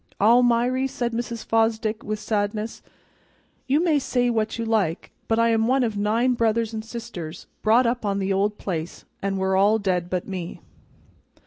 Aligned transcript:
"Almiry," 0.19 0.87
said 0.89 1.13
Mrs. 1.13 1.45
Fosdick, 1.45 2.01
with 2.03 2.17
sadness, 2.17 2.81
"you 3.67 3.79
may 3.83 3.99
say 3.99 4.31
what 4.31 4.57
you 4.57 4.65
like, 4.65 5.11
but 5.27 5.37
I 5.37 5.49
am 5.49 5.67
one 5.67 5.83
of 5.83 5.95
nine 5.95 6.33
brothers 6.33 6.73
and 6.73 6.83
sisters 6.83 7.45
brought 7.61 7.85
up 7.85 8.03
on 8.03 8.17
the 8.17 8.33
old 8.33 8.57
place, 8.57 9.05
and 9.21 9.37
we're 9.37 9.55
all 9.55 9.77
dead 9.77 10.09
but 10.09 10.27
me." 10.27 10.59